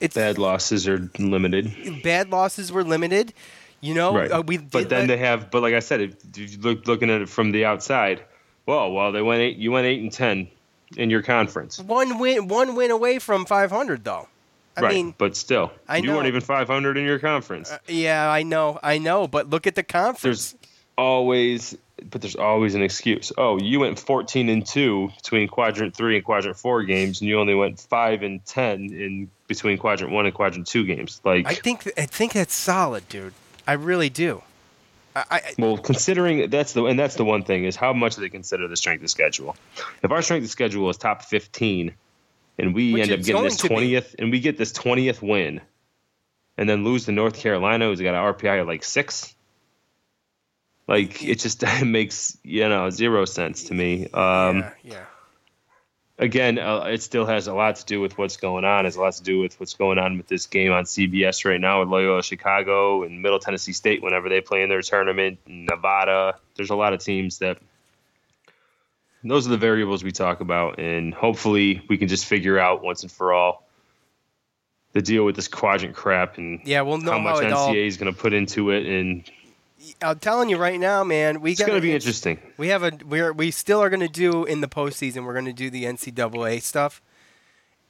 [0.00, 2.02] It's Bad losses are limited.
[2.02, 3.32] bad losses were limited.
[3.80, 4.30] You know, Right.
[4.30, 5.50] uh, we but then let- they have.
[5.50, 8.22] But like I said, if, if you look looking at it from the outside,
[8.66, 9.56] well, well, they went eight.
[9.56, 10.48] You went eight and ten
[10.96, 14.28] in your conference, one win one win away from 500 though.
[14.76, 14.94] I right?
[14.94, 16.16] mean, but still, I you know.
[16.16, 17.72] weren't even 500 in your conference.
[17.86, 20.22] yeah, I know, I know, but look at the conference.
[20.52, 20.54] there's
[20.96, 21.76] always,
[22.10, 23.32] but there's always an excuse.
[23.36, 27.38] Oh, you went 14 and two between quadrant three and quadrant four games, and you
[27.38, 31.20] only went five and ten in between quadrant one and quadrant two games.
[31.24, 33.34] Like, I think I think that's solid, dude.
[33.66, 34.42] I really do.
[35.16, 38.20] I, I Well, considering that's the and that's the one thing is how much do
[38.20, 39.56] they consider the strength of schedule?
[40.02, 41.94] If our strength of schedule is top fifteen,
[42.58, 45.60] and we end up getting this twentieth, and we get this twentieth win,
[46.56, 49.33] and then lose to North Carolina, who's got an RPI of like six,
[50.86, 54.04] like it just it makes you know zero sense to me.
[54.12, 55.04] Um, yeah, yeah.
[56.18, 58.80] again, uh, it still has a lot to do with what's going on.
[58.84, 61.44] It has a lot to do with what's going on with this game on CBS
[61.44, 65.38] right now with Loyola Chicago and Middle Tennessee State whenever they play in their tournament.
[65.46, 66.34] Nevada.
[66.56, 67.58] There's a lot of teams that.
[69.26, 73.04] Those are the variables we talk about, and hopefully we can just figure out once
[73.04, 73.66] and for all
[74.92, 77.68] the deal with this quadrant crap and Yeah, we'll know how much how it all-
[77.72, 79.24] NCAA is going to put into it, and
[80.02, 81.40] I'm telling you right now, man.
[81.40, 82.38] We it's going to be interesting.
[82.56, 85.24] We have a we're we still are going to do in the postseason.
[85.24, 87.00] We're going to do the NCAA stuff.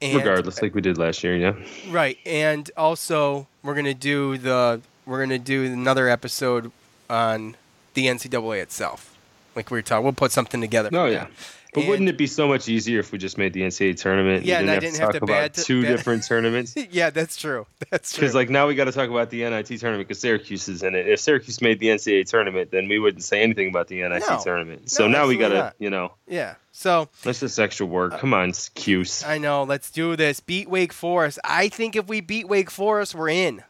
[0.03, 1.55] And, Regardless, like we did last year, yeah.
[1.89, 6.73] Right, and also we're gonna do the we're gonna do another episode
[7.09, 7.57] on
[7.95, 9.17] the NCAA itself.
[9.55, 10.91] Like we were talking, we'll put something together.
[10.93, 11.25] Oh yeah.
[11.25, 11.31] that.
[11.75, 14.45] But And- wouldn't it be so much easier if we just made the NCAA tournament?
[14.45, 16.25] Yeah, and and I didn't didn't have to to talk about bad- two bad- different
[16.29, 16.75] tournaments.
[16.91, 17.67] yeah, that's true.
[17.91, 18.21] That's true.
[18.21, 20.95] Because like now we got to talk about the NIT tournament because Syracuse is in
[20.95, 21.09] it.
[21.09, 24.41] If Syracuse made the NCAA tournament, then we wouldn't say anything about the NIT No.
[24.43, 24.89] tournament.
[24.91, 26.55] So No, now we got to, you know, yeah.
[26.71, 28.15] So that's just extra work.
[28.15, 29.25] Uh, Come on, Cuse.
[29.25, 29.63] I know.
[29.65, 30.41] Let's do this.
[30.41, 31.39] Beat Wake Forest.
[31.45, 33.63] I think if we beat Wake Forest, we're in.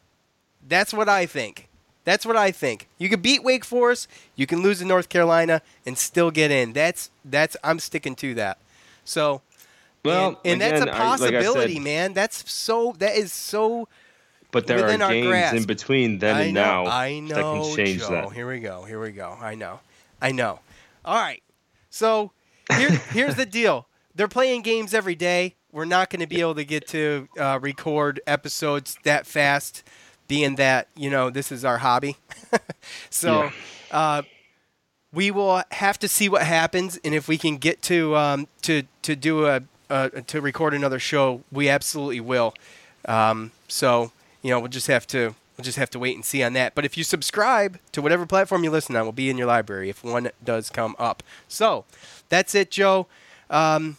[0.66, 1.68] That's what I think.
[2.04, 2.88] That's what I think.
[2.98, 6.72] You can beat Wake Forest, you can lose to North Carolina, and still get in.
[6.72, 7.56] That's that's.
[7.64, 8.58] I'm sticking to that.
[9.04, 9.40] So,
[10.04, 12.12] Well, and, and that's again, a I- like I possibility, said- man.
[12.14, 12.94] That's so.
[12.98, 13.88] That is so.
[14.50, 17.34] But there within are our games in between then I and know, now I know,
[17.34, 18.10] that can change Joe.
[18.10, 18.32] that.
[18.32, 18.84] Here we go.
[18.84, 19.36] Here we go.
[19.40, 19.80] I know.
[20.22, 20.60] I know.
[21.04, 21.42] All right.
[21.90, 22.30] So
[22.76, 23.88] here, here's the deal.
[24.14, 25.56] They're playing games every day.
[25.72, 29.82] We're not going to be able to get to uh, record episodes that fast,
[30.28, 32.16] being that you know this is our hobby.
[33.10, 33.50] so.
[33.90, 34.22] Uh,
[35.12, 38.82] we will have to see what happens, and if we can get to um, to
[39.02, 42.52] to do a, a to record another show, we absolutely will.
[43.06, 44.10] Um, so
[44.42, 46.74] you know, we'll just have to we'll just have to wait and see on that.
[46.74, 49.88] But if you subscribe to whatever platform you listen on, will be in your library
[49.88, 51.22] if one does come up.
[51.48, 51.84] So
[52.28, 53.06] that's it, Joe.
[53.48, 53.96] Um,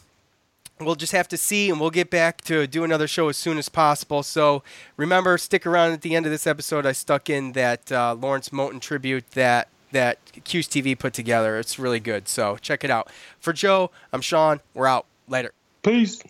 [0.80, 3.58] we'll just have to see, and we'll get back to do another show as soon
[3.58, 4.24] as possible.
[4.24, 4.64] So
[4.98, 6.86] remember, stick around at the end of this episode.
[6.86, 11.58] I stuck in that uh, Lawrence Moten tribute that that Cuse TV put together.
[11.58, 12.28] It's really good.
[12.28, 13.10] So check it out.
[13.40, 14.60] For Joe, I'm Sean.
[14.74, 15.06] We're out.
[15.28, 15.54] Later.
[15.84, 16.22] Peace.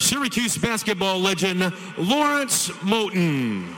[0.00, 3.74] Syracuse basketball legend Lawrence Moten.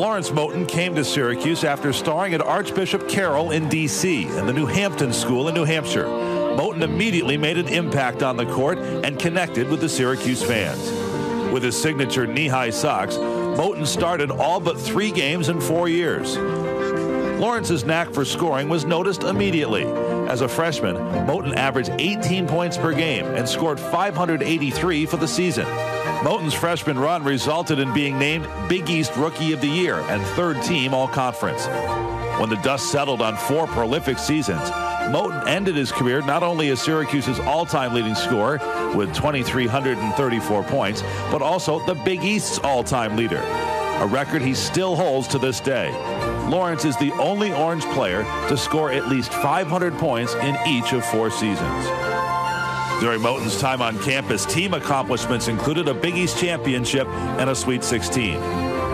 [0.00, 4.24] Lawrence Moten came to Syracuse after starring at Archbishop Carroll in D.C.
[4.28, 6.06] and the New Hampton School in New Hampshire.
[6.06, 10.90] Moten immediately made an impact on the court and connected with the Syracuse fans.
[11.52, 16.34] With his signature knee-high socks, Moten started all but three games in four years.
[17.38, 19.84] Lawrence's knack for scoring was noticed immediately.
[20.30, 20.94] As a freshman,
[21.26, 25.64] Moten averaged 18 points per game and scored 583 for the season.
[26.22, 30.62] Moten's freshman run resulted in being named Big East Rookie of the Year and third
[30.62, 31.66] team All Conference.
[32.38, 34.62] When the dust settled on four prolific seasons,
[35.10, 38.60] Moten ended his career not only as Syracuse's all time leading scorer
[38.94, 41.02] with 2,334 points,
[41.32, 43.40] but also the Big East's all time leader,
[43.98, 45.90] a record he still holds to this day.
[46.50, 51.06] Lawrence is the only Orange player to score at least 500 points in each of
[51.06, 51.86] four seasons.
[53.00, 57.84] During Moten's time on campus, team accomplishments included a Big East championship and a Sweet
[57.84, 58.34] 16.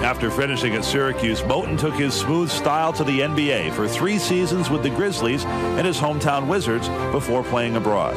[0.04, 4.68] After finishing at Syracuse, Moten took his smooth style to the NBA for three seasons
[4.68, 8.14] with the Grizzlies and his hometown Wizards before playing abroad.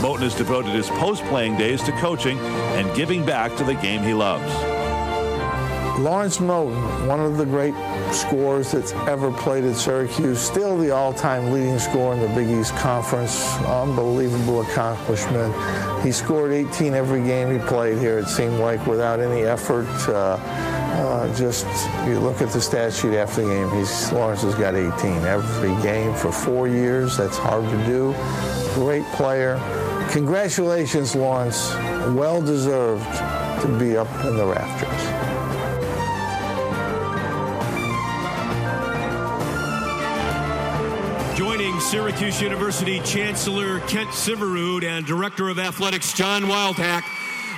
[0.00, 4.14] Moten has devoted his post-playing days to coaching and giving back to the game he
[4.14, 4.79] loves.
[6.02, 7.74] Lawrence Moten, one of the great
[8.10, 12.74] scorers that's ever played at Syracuse, still the all-time leading scorer in the Big East
[12.76, 13.54] Conference.
[13.58, 15.54] Unbelievable accomplishment.
[16.02, 19.86] He scored 18 every game he played here, it seemed like, without any effort.
[20.08, 20.38] Uh,
[21.00, 21.66] uh, just,
[22.06, 25.74] you look at the stat sheet after the game, he's, Lawrence has got 18 every
[25.82, 27.16] game for four years.
[27.18, 28.14] That's hard to do.
[28.74, 29.58] Great player.
[30.10, 31.74] Congratulations, Lawrence.
[32.14, 33.04] Well deserved
[33.62, 35.19] to be up in the rafters.
[41.80, 47.02] Syracuse University Chancellor Kent Syverud and Director of Athletics John Wildhack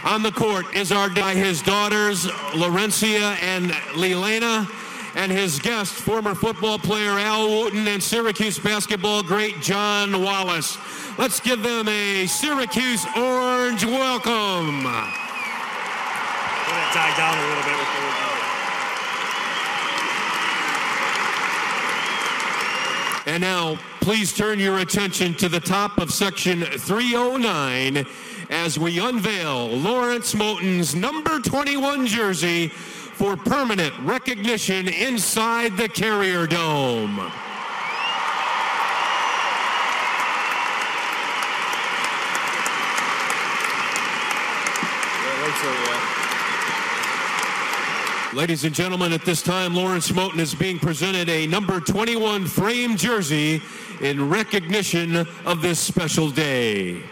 [0.05, 4.67] on the court is our guy, his daughters Laurencia and Lelena,
[5.17, 10.79] and his guest, former football player Al Wooten and Syracuse basketball great John Wallace.
[11.19, 14.85] Let's give them a Syracuse Orange welcome.
[14.85, 15.09] Let
[16.79, 18.29] it die down a little bit before we go.
[23.25, 28.05] And now, please turn your attention to the top of section 309
[28.51, 37.31] as we unveil Lawrence Moten's number 21 jersey for permanent recognition inside the Carrier Dome.
[48.35, 52.97] Ladies and gentlemen, at this time, Lawrence Moten is being presented a number 21 frame
[52.97, 53.61] jersey
[54.01, 57.03] in recognition of this special day.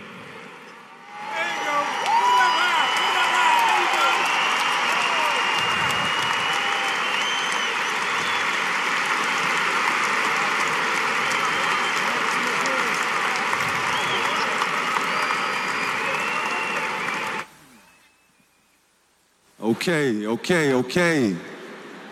[19.81, 21.35] Okay, okay, okay.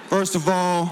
[0.06, 0.90] First of all,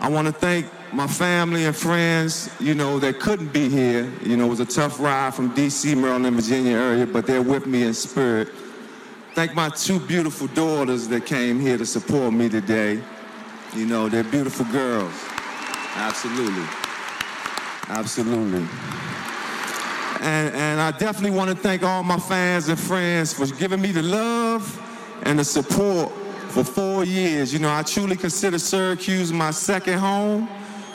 [0.00, 0.64] I want to thank
[0.94, 4.10] my family and friends, you know, that couldn't be here.
[4.22, 7.42] You know, it was a tough ride from D.C., Maryland, and Virginia area, but they're
[7.42, 8.48] with me in spirit.
[9.34, 13.02] Thank my two beautiful daughters that came here to support me today.
[13.74, 15.12] You know, they're beautiful girls.
[15.96, 16.64] Absolutely.
[17.88, 18.66] Absolutely.
[20.22, 23.92] And, and I definitely want to thank all my fans and friends for giving me
[23.92, 24.80] the love
[25.24, 26.12] and the support
[26.50, 27.52] for four years.
[27.52, 30.48] You know, I truly consider Syracuse my second home.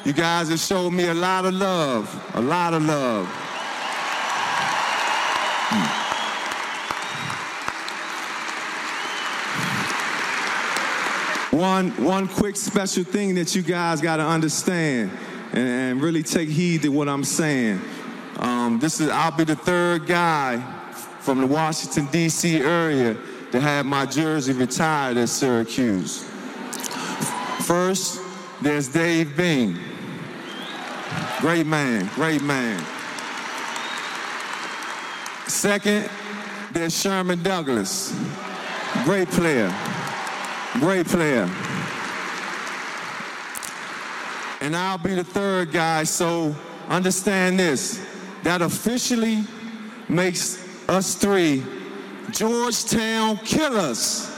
[0.06, 3.28] You guys have showed me a lot of love, a lot of love.
[11.52, 15.12] One, one quick special thing that you guys got to understand
[15.52, 17.82] and, and, really take heed to what I'm saying.
[18.38, 20.62] Um, this is, I'll be the third guy
[21.20, 22.62] from the Washington, D.C.
[22.62, 23.18] area
[23.52, 26.24] to have my jersey retired at Syracuse.
[27.66, 28.22] First,
[28.62, 29.78] there's Dave Bing.
[31.40, 32.84] Great man, great man.
[35.48, 36.10] Second,
[36.74, 38.16] there's Sherman Douglas.
[39.04, 39.74] Great player,
[40.74, 41.50] great player.
[44.62, 46.56] And I'll be the third guy, so
[46.90, 48.06] understand this.
[48.44, 49.44] That officially
[50.08, 51.64] makes us three
[52.32, 54.30] Georgetown Killers.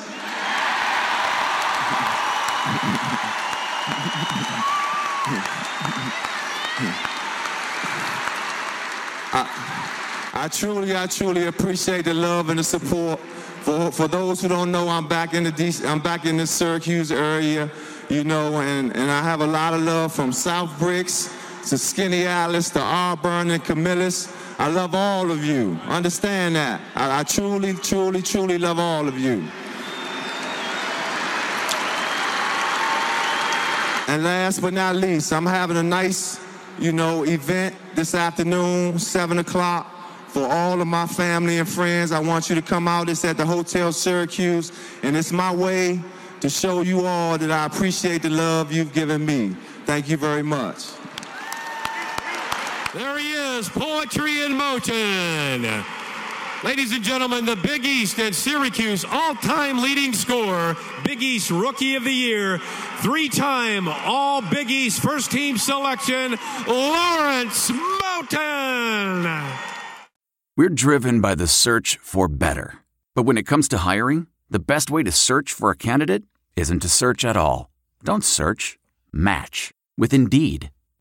[9.34, 13.20] I, I truly, I truly appreciate the love and the support.
[13.20, 16.48] For, for those who don't know, I'm back in the DC, I'm back in the
[16.48, 17.70] Syracuse area,
[18.10, 21.26] you know, and, and I have a lot of love from South Bricks
[21.70, 24.36] to Skaneateles to Auburn and Camillus.
[24.62, 25.76] I love all of you.
[25.88, 26.80] Understand that.
[26.94, 29.44] I, I truly, truly, truly love all of you.
[34.08, 36.40] And last but not least, I'm having a nice,
[36.78, 39.92] you know, event this afternoon, 7 o'clock,
[40.28, 42.12] for all of my family and friends.
[42.12, 43.10] I want you to come out.
[43.10, 46.00] It's at the Hotel Syracuse, and it's my way
[46.40, 49.56] to show you all that I appreciate the love you've given me.
[49.86, 50.86] Thank you very much.
[52.94, 55.64] There he is, poetry in motion.
[56.62, 60.76] Ladies and gentlemen, the Big East and Syracuse all time leading scorer,
[61.06, 62.60] Big East Rookie of the Year,
[62.98, 66.38] three time All Big East first team selection,
[66.68, 69.58] Lawrence Moten.
[70.58, 72.80] We're driven by the search for better.
[73.16, 76.24] But when it comes to hiring, the best way to search for a candidate
[76.58, 77.70] isn't to search at all.
[78.04, 78.78] Don't search,
[79.14, 80.72] match with Indeed.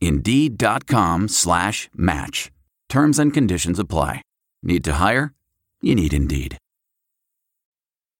[0.00, 2.50] Indeed.com slash match.
[2.88, 4.22] Terms and conditions apply.
[4.62, 5.34] Need to hire?
[5.80, 6.58] You need Indeed.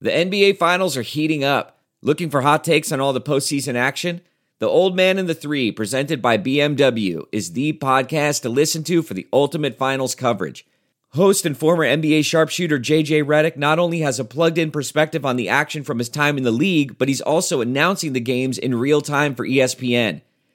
[0.01, 1.81] The NBA Finals are heating up.
[2.03, 4.21] Looking for hot takes on all the postseason action?
[4.59, 9.03] The Old Man and the Three, presented by BMW, is the podcast to listen to
[9.03, 10.67] for the ultimate finals coverage.
[11.15, 15.37] Host and former NBA sharpshooter JJ Redick not only has a plugged in perspective on
[15.37, 18.75] the action from his time in the league, but he's also announcing the games in
[18.75, 20.23] real time for ESPN.